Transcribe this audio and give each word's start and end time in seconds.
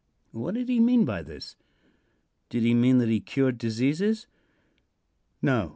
What 0.31 0.55
did 0.55 0.67
he 0.67 0.79
mean 0.79 1.05
by 1.05 1.21
this? 1.21 1.55
Did 2.49 2.63
he 2.63 2.73
mean 2.73 2.97
that 2.97 3.07
he 3.09 3.19
cured 3.19 3.59
diseases? 3.59 4.25
No. 5.43 5.69